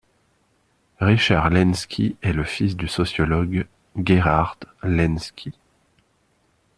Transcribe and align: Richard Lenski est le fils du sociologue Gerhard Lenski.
Richard 0.99 1.51
Lenski 1.51 2.15
est 2.23 2.33
le 2.33 2.43
fils 2.43 2.75
du 2.75 2.87
sociologue 2.87 3.67
Gerhard 3.95 4.57
Lenski. 4.81 5.53